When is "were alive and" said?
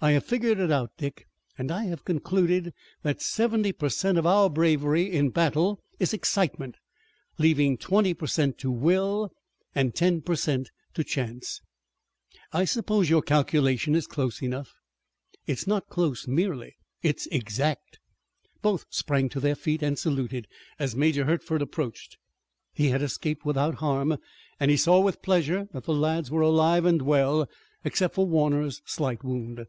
26.30-27.02